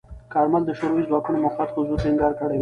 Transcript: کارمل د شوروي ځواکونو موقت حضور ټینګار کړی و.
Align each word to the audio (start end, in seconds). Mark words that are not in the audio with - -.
کارمل 0.33 0.61
د 0.65 0.71
شوروي 0.79 1.03
ځواکونو 1.09 1.37
موقت 1.45 1.69
حضور 1.75 1.97
ټینګار 2.03 2.33
کړی 2.39 2.57
و. 2.57 2.59